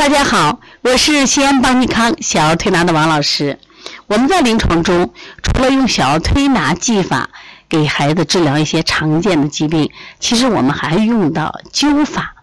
[0.00, 3.58] 大家好，我是西安邦尼康小儿推拿的王老师。
[4.06, 5.12] 我们在临床中，
[5.42, 7.28] 除了用小儿推拿技法
[7.68, 12.34] 给孩子治疗一些常见的疾病，其实我们还用到灸法。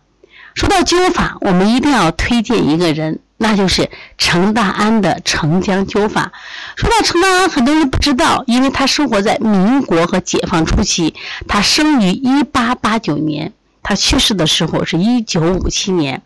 [0.54, 3.90] 说到灸法，我们一定要推荐一个人，那就是
[4.20, 6.32] 程大安的程江灸法。
[6.76, 11.16] 说到程大安，很多人不知道，因为他生活在民国和解放初期，
[11.48, 13.52] 他生于一八八九年，
[13.82, 16.22] 他去世的时候是一九五七年。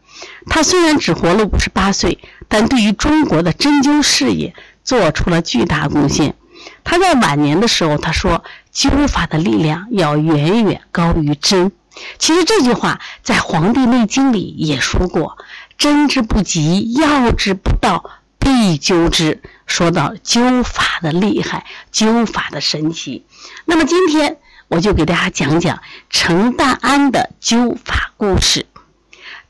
[0.48, 6.36] 他虽然只活了五十八岁，但对于中国的针灸事业做出了巨大贡献。
[6.84, 11.72] 他在晚年的时候，他说：“灸法的力量要远远高于针。”
[12.20, 15.38] 其实这句话在《黄帝内经》里也说过
[15.78, 18.04] ：“针之不及，药之不到，
[18.40, 23.26] 必灸之。”说到灸法的厉害，灸法的神奇。
[23.66, 28.66] 那么今天我就给大家讲讲程大安的灸法故事。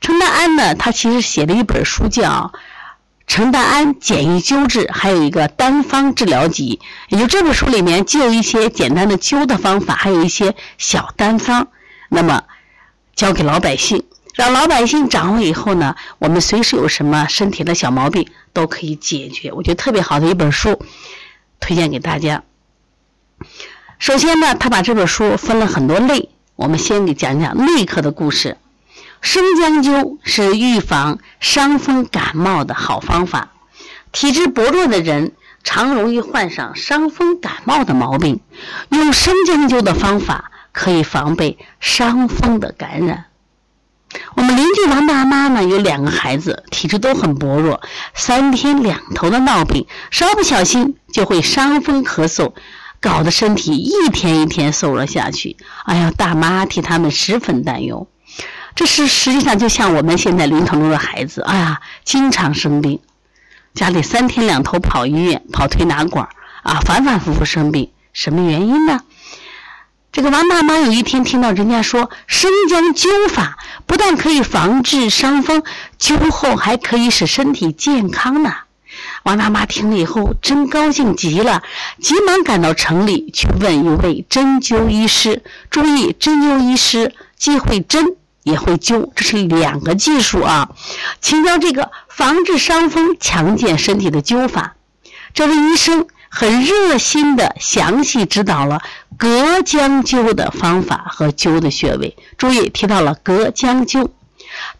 [0.02, 2.52] 程大安呢，他其实写了一本书叫
[3.28, 6.80] 《程大安简易灸治》，还有一个单方治疗集。
[7.08, 11.68] 也就这本书里面，既有一些简单的灸的方法，还有一些小单方。
[12.08, 12.42] 那么，
[13.14, 14.02] 教给老百姓，
[14.34, 19.52] 让老百姓掌握以后呢，我们随时有什么身体的小毛病都可以解决。
[19.52, 20.82] 我觉得特别好的一本书，
[21.60, 22.42] 推荐给大家。
[24.00, 28.56] 首先呢，他把这本书分了很多类，我们先给讲讲内科的故事。
[29.22, 33.52] 生姜灸是预防伤风感冒的好方法。
[34.10, 35.32] 体质薄弱的人
[35.64, 38.40] 常容易患上伤风感冒的毛病，
[38.90, 43.26] 用生姜灸的方法可以防备伤风的感染。
[44.34, 47.80] 我们邻居王大妈呢，有两个孩子，体质都很薄弱，
[48.12, 52.52] 三天两头的闹病，稍不小心就会伤风咳嗽，
[53.00, 55.56] 搞得身体一天一天瘦了下去。
[55.84, 58.08] 哎呀，大妈替他们十分担忧。
[58.74, 63.00] 这是实际上就像我们现在临床中的孩子，哎呀，经常生病，
[63.74, 66.28] 家里三天两头跑医院、跑推拿馆
[66.62, 69.00] 啊，反反复复生病，什么原因呢？
[70.10, 75.62] 这个王大妈有一天听到人家说生姜灸法不但可以防治伤风，
[75.98, 78.52] 灸后还可以使身体健康呢。
[79.22, 81.62] 王大妈听了以后真高兴极了，
[81.98, 85.42] 急忙赶到城里去问一位针灸医师。
[85.70, 88.16] 注意，针灸医师既会针。
[88.42, 90.70] 也会灸，这是两个技术啊，
[91.20, 94.74] 请教这个防治伤风、强健身体的灸法。
[95.34, 98.82] 这位医生很热心的详细指导了
[99.16, 102.16] 隔姜灸的方法和灸的穴位。
[102.36, 104.08] 注意提到了隔姜灸，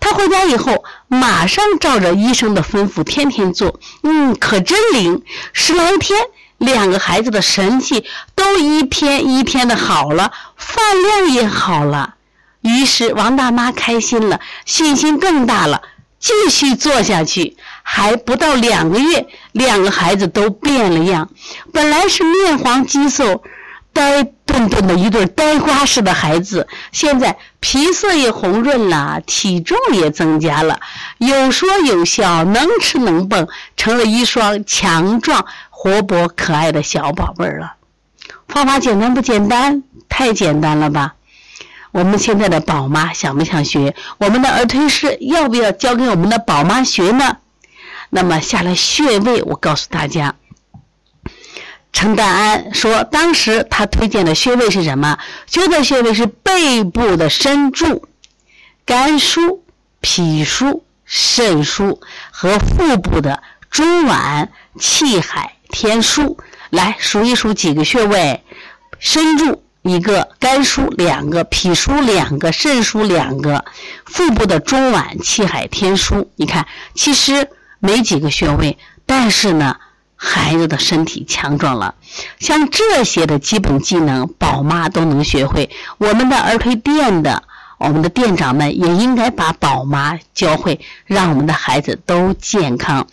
[0.01, 5.23] 他回家以后马上照着医生的吩咐天天做，嗯，可真灵。
[5.53, 6.19] 十来天，
[6.59, 12.17] 两个孩子的神气都一天一天的好了，饭量也好了。
[12.63, 15.83] 于是王大妈开心了，信心更大了，
[16.19, 17.57] 继续做下去。
[17.83, 21.29] 还不到两个月，两个孩子都变了样。
[21.73, 23.43] 本来是面黄肌瘦、
[23.93, 30.79] 呆顿顿的一对呆瓜似的孩子，现在皮色也红润了，体重也增加了，
[31.19, 37.75] 有说有笑，能吃能蹦，成了一双强壮、活泼、可爱的小宝贝儿了。
[38.47, 39.83] 方法简单不简单？
[40.09, 41.15] 太简单了吧！
[41.93, 43.95] 我们现在的宝妈想不想学？
[44.19, 47.37] 我们的儿推师要不要教给我们的宝妈学呢？
[48.09, 50.35] 那么下了穴位，我告诉大家，
[51.93, 55.19] 陈大安说，当时他推荐的穴位是什么？
[55.49, 58.09] 灸的穴位是背部的深柱、
[58.87, 59.61] 肝腧、
[60.01, 64.49] 脾腧、肾腧和腹部的中脘、
[64.79, 66.37] 气海、天枢。
[66.71, 68.43] 来数一数几个穴位，
[68.99, 69.63] 深柱。
[69.83, 73.65] 一个肝腧两个，脾腧两个，肾腧两个，
[74.05, 76.27] 腹部的中脘、气海、天枢。
[76.37, 77.49] 你看，其实
[77.81, 79.77] 没几个穴位，但是呢，
[80.15, 81.97] 孩子的身体强壮了。
[82.39, 85.69] 像这些的基本技能，宝妈都能学会。
[85.99, 87.43] 我们的儿推店的，
[87.79, 93.09] 我们的店长们也应该把宝妈教会，让我们的孩子都健康。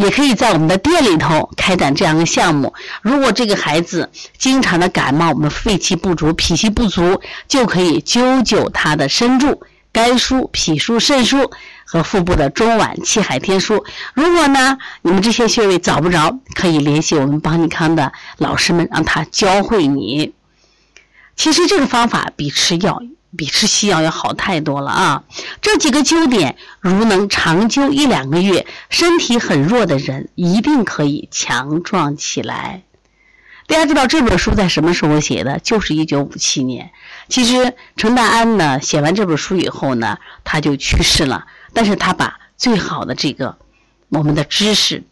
[0.00, 2.72] 也可以在我们的店里头开展这样的项目。
[3.02, 9.62] 如果这个孩子经常的感冒，我们肺气不足、脾气不足，就可以灸灸他的身柱、
[9.92, 11.52] 肝腧、脾腧、肾腧
[11.84, 13.84] 和腹部的中脘、气海、天枢。
[14.14, 20.32] 如果呢，你们这些穴位找不着，可以联系我们邦尼康的老师们，让他教会你。
[21.36, 23.02] 其实这个方法比吃药。
[23.36, 25.24] 比吃西药要好太多了啊！
[25.60, 32.82] 这几个灸点，如能长灸一两个月，身体很弱的人一定可以强壮起来。
[33.66, 35.60] 大家知道这本书在什么时候写的？
[35.60, 36.90] 就是一九五七年。
[37.28, 41.46] 其实程大安呢，写完这本书以后呢，他就去世了。
[41.72, 43.56] 但是他把最好的这个
[44.08, 45.04] 我们的知识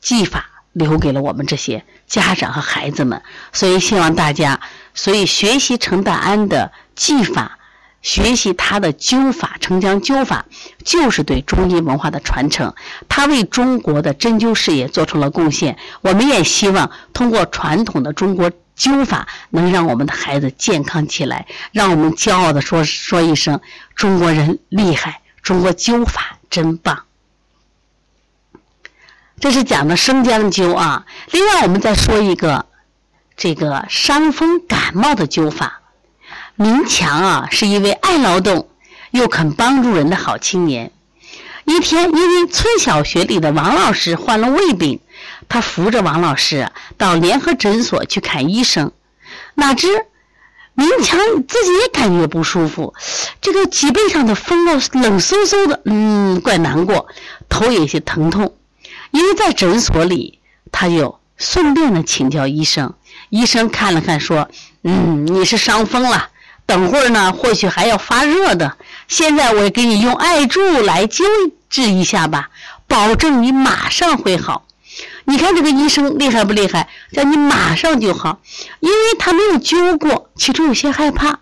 [0.00, 3.22] 技法，留给了我们这些家长和孩子们。
[3.52, 4.60] 所以希望大家，
[4.94, 7.58] 所以学习陈大安的技法，
[8.02, 10.46] 学习他的灸法，澄江灸法，
[10.84, 12.74] 就是对中医文化的传承。
[13.08, 15.76] 他为中国的针灸事业做出了贡献。
[16.00, 18.50] 我们也希望通过传统的中国。
[18.78, 23.60] 灸法能让我们的孩子健康起来，让我们骄傲的说说一声：
[23.96, 27.07] 中国人厉害，中国灸法真棒。
[29.40, 31.06] 这是讲的生姜灸啊。
[31.30, 32.66] 另外，我们再说一个
[33.36, 35.80] 这个伤风感冒的灸法。
[36.56, 38.68] 明强啊，是一位爱劳动
[39.12, 40.92] 又肯帮助人的好青年。
[41.64, 45.00] 一天，因为村小学里的王老师患了胃病。
[45.48, 48.92] 他扶着王老师到联合诊所去看医生，
[49.54, 49.88] 哪知
[50.74, 52.94] 明强自己也感觉不舒服，
[53.40, 57.08] 这个脊背上的风啊冷飕飕的，嗯，怪难过，
[57.48, 58.54] 头也有些疼痛。
[59.10, 60.40] 因为在诊所里，
[60.72, 62.94] 他就顺便的请教医生。
[63.30, 64.48] 医生看了看说
[64.84, 66.30] ：“嗯，你是伤风了，
[66.66, 68.76] 等会儿呢或许还要发热的。
[69.06, 71.24] 现在我给你用艾柱来灸
[71.68, 72.50] 治一下吧，
[72.86, 74.64] 保证你马上会好。”
[75.24, 76.88] 你看这个医生厉害不厉害？
[77.12, 78.40] 叫你马上就好，
[78.80, 81.40] 因为他没有灸过，其中有些害怕。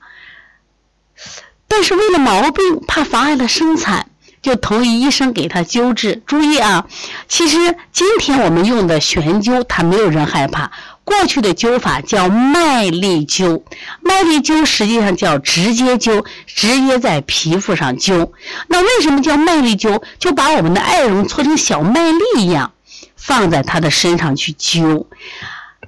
[1.68, 4.10] 但是为了毛病，怕妨碍了生产，
[4.46, 6.22] 就同意医生给他灸治。
[6.24, 6.86] 注意啊，
[7.26, 10.70] 其实今天我们用的悬灸，他没有人害怕。
[11.02, 13.62] 过去的灸法叫麦粒灸，
[14.02, 18.30] 麦粒灸实际上叫直接灸，直接在皮肤上灸。
[18.68, 20.00] 那为什么叫麦粒灸？
[20.20, 22.70] 就把我们的艾绒搓成小麦粒一样。
[23.16, 25.06] 放在他的身上去灸，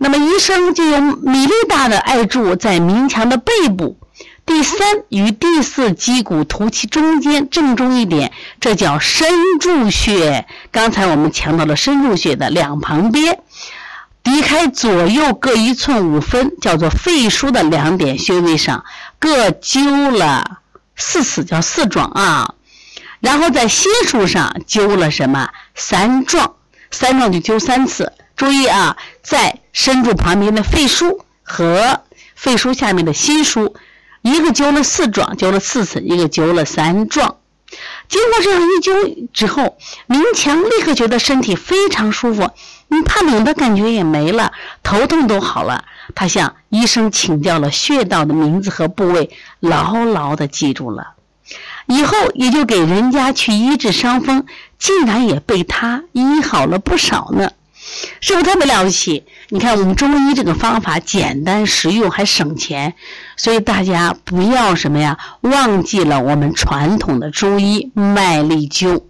[0.00, 3.96] 那么医生就用米粒大的艾柱在明强的背部
[4.48, 4.78] 第三
[5.10, 9.28] 与第四肌骨突起中间正中一点，这叫身
[9.60, 10.46] 柱穴。
[10.72, 13.42] 刚才我们强调了身柱穴的两旁边，
[14.24, 18.86] 离开左右各一寸五分，叫做肺腧的两点穴位上
[19.18, 20.60] 各灸了
[20.96, 22.54] 四次，叫四壮啊。
[23.20, 26.54] 然后在心腧上灸了什么三壮。
[26.90, 32.00] 三壮就灸三次，注意啊，在身柱旁边的肺腧和
[32.34, 33.74] 肺腧下面的心腧，
[34.28, 37.36] 一个灸了四壮，灸了四次，一个灸了三壮。
[38.08, 39.76] 经过这样一灸之后，
[40.06, 42.50] 明强立刻觉得身体非常舒服，
[42.88, 44.52] 嗯怕冷的感觉也没了，
[44.82, 45.84] 头痛都好了。
[46.14, 49.30] 他向医生请教了穴道的名字和部位，
[49.60, 51.14] 牢牢的记住了。
[51.86, 54.46] 以后也就给人家去医治伤风，
[54.78, 57.52] 竟然也被他医好了不少呢，
[58.20, 59.24] 是不是特别了不起？
[59.48, 62.94] 你看我们中医这个方法简单实用还省钱，
[63.36, 69.02] 所以大家不要什么呀，忘记了我们传统的中医麦粒灸。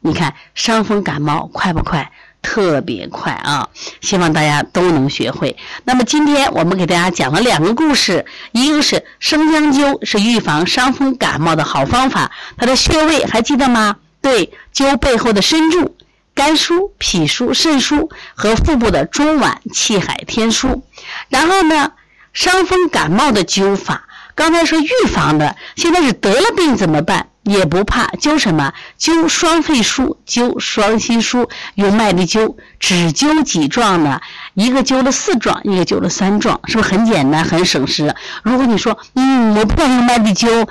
[0.00, 2.12] 你看伤风感冒快不快？
[2.42, 3.68] 特别快啊！
[4.00, 5.56] 希望大家都能学会。
[5.82, 13.96] 那么今天我们给大家讲了两个故事，一个是生姜灸是预防伤风感冒的好方法，它的穴位还记得吗？
[14.22, 15.95] 对，灸背后的身柱、
[16.36, 20.82] 肝腧、脾腧、肾腧和腹部的中脘、气海、天枢。
[21.30, 21.92] 然后呢，
[22.34, 24.04] 伤风感冒的灸法，
[24.34, 27.28] 刚才说预防的，现在是得了病怎么办？
[27.42, 28.72] 也不怕灸什么？
[28.98, 34.20] 灸双肺腧，灸双心腧，用麦粒灸，只灸几壮呢？
[34.54, 38.14] 一个灸了四壮，一个灸了三壮，是不是很简单、很省时？
[38.42, 40.68] 如果你说，嗯，我不敢用麦粒灸，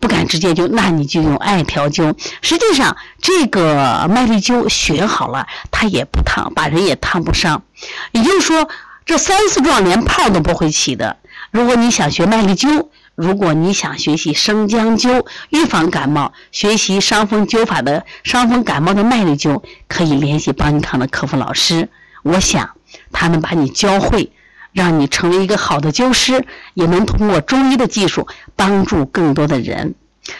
[0.00, 2.14] 不敢直接灸，那你就用艾条灸。
[2.42, 7.62] 实际上，这个麦粒灸学好了，它也不烫，把人也烫不伤。
[8.12, 8.68] 也就是说，
[9.06, 11.16] 这三四壮连泡都不会起的。
[11.50, 21.88] 如果你想学麦粒灸，如果你想学习生姜灸预防感冒，学习伤风灸法的伤风感冒的麦粒灸，可以联系邦尼康的客服老师。
[22.22, 22.70] 我想
[23.12, 24.30] 他能把你教会，
[24.72, 29.94] 让你成为一个好的灸师，也能通过中医的技术帮助更多的人。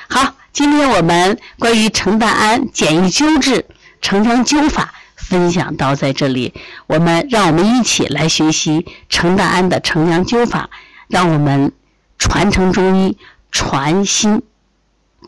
[0.08, 3.66] 好，今天我们关于程大安简易灸治
[4.00, 6.54] 城姜灸法分享到在这里，
[6.86, 10.70] 我们让我们一起来学习程大安的城姜灸法，
[11.08, 11.72] 让我们。
[12.20, 13.16] 传承中医，
[13.52, 14.42] 传新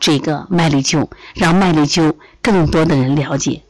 [0.01, 3.63] 这个麦粒灸，让麦粒灸更多的人了解。